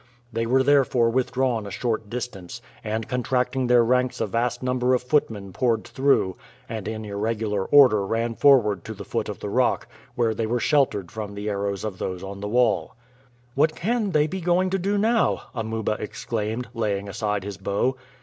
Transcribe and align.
They 0.33 0.47
were 0.47 0.63
therefore 0.63 1.11
withdrawn 1.11 1.67
a 1.67 1.69
short 1.69 2.09
distance, 2.09 2.59
and 2.83 3.07
contracting 3.07 3.67
their 3.67 3.83
ranks 3.83 4.19
a 4.19 4.25
vast 4.25 4.63
number 4.63 4.95
of 4.95 5.03
footmen 5.03 5.53
poured 5.53 5.83
through, 5.83 6.37
and 6.67 6.87
in 6.87 7.05
irregular 7.05 7.65
order 7.65 8.03
ran 8.03 8.33
forward 8.33 8.83
to 8.85 8.95
the 8.95 9.05
foot 9.05 9.29
of 9.29 9.41
the 9.41 9.49
rock, 9.49 9.87
where 10.15 10.33
they 10.33 10.47
were 10.47 10.59
sheltered 10.59 11.11
from 11.11 11.35
the 11.35 11.51
arrows 11.51 11.83
of 11.83 11.99
those 11.99 12.23
on 12.23 12.39
the 12.39 12.47
wall. 12.49 12.95
"What 13.53 13.75
can 13.75 14.09
they 14.09 14.25
be 14.25 14.41
going 14.41 14.71
to 14.71 14.79
do 14.79 14.97
now?" 14.97 15.43
Amuba 15.53 15.97
exclaimed, 15.99 16.69
laying 16.73 17.07
aside 17.07 17.43
his 17.43 17.57
bow. 17.57 17.95